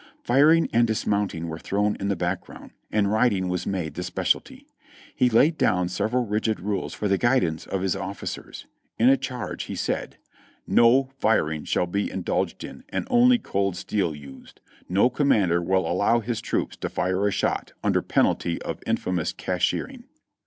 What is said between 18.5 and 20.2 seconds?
of infamous cashiering."